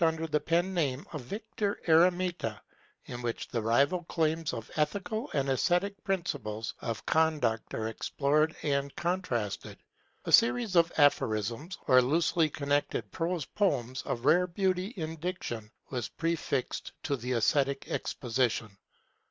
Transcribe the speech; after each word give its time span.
under 0.03 0.25
the 0.25 0.39
pen 0.39 0.73
name 0.73 1.05
of 1.13 1.21
Victor 1.21 1.79
Eremita, 1.87 2.59
in 3.05 3.21
which 3.21 3.47
the 3.49 3.61
rival 3.61 4.01
claims 4.05 4.51
of 4.51 4.71
ethical 4.75 5.29
and 5.35 5.47
aesthetic 5.47 6.03
principles 6.03 6.73
of 6.81 7.05
conduct 7.05 7.71
were 7.71 7.87
explored 7.87 8.55
and 8.63 8.95
contrasted; 8.95 9.77
a 10.25 10.31
series 10.31 10.75
of 10.75 10.91
aphorisms, 10.97 11.77
or 11.87 12.01
loosely 12.01 12.49
connected 12.49 13.11
prose 13.11 13.45
poems 13.45 14.01
of 14.01 14.25
rare 14.25 14.47
beauty 14.47 14.87
in 14.97 15.15
diction, 15.19 15.69
was 15.91 16.09
prefixed 16.09 16.91
to 17.03 17.15
the 17.15 17.33
SBsthetic 17.33 17.87
exposition. 17.87 18.75